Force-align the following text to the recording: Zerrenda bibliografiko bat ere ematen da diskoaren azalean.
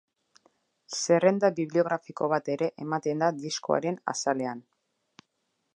Zerrenda 0.99 1.51
bibliografiko 1.59 2.31
bat 2.33 2.49
ere 2.55 2.69
ematen 2.87 3.23
da 3.25 3.31
diskoaren 3.45 4.01
azalean. 4.15 4.67